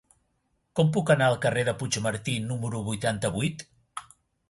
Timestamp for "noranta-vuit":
2.91-3.67